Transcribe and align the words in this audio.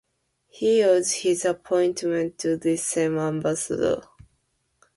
He 0.47 0.81
owes 0.81 1.11
his 1.13 1.45
appointment 1.45 2.39
to 2.39 2.57
this 2.57 2.83
same 2.83 3.19
ambassador. 3.19 4.01